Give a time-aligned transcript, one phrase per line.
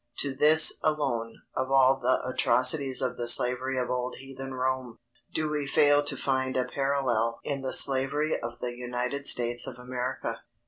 [0.21, 4.97] _To this alone, of all the atrocities of the slavery of old heathen Rome,
[5.31, 9.77] do we fail to find a parallel in the slavery of the United States of
[9.77, 10.41] America.